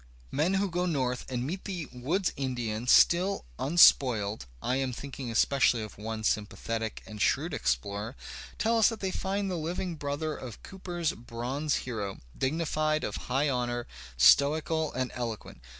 Men 0.31 0.55
who 0.55 0.67
go 0.67 0.87
north 0.87 1.29
and 1.31 1.45
meet 1.45 1.65
the 1.65 1.85
woods 1.93 2.33
Indian 2.35 2.87
still 2.87 3.45
un 3.59 3.77
spoiled 3.77 4.47
(I 4.59 4.77
am 4.77 4.93
thinking 4.93 5.29
especially 5.29 5.83
of 5.83 5.95
one 5.99 6.23
sympathetic 6.23 7.03
and 7.05 7.21
shrewd 7.21 7.53
explorer) 7.53 8.15
tell 8.57 8.79
us 8.79 8.89
that 8.89 8.99
they 8.99 9.11
find 9.11 9.51
the 9.51 9.57
Uving 9.59 9.99
brother 9.99 10.35
of 10.35 10.63
Cooper's 10.63 11.13
bronze 11.13 11.75
hero, 11.85 12.17
dignified, 12.35 13.03
of 13.03 13.15
high 13.29 13.47
honour, 13.47 13.85
stoical 14.17 14.91
and 14.93 15.11
eloquent. 15.13 15.61